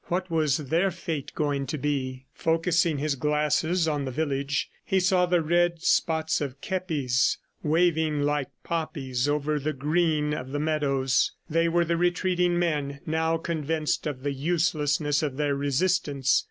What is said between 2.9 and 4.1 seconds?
his glasses on the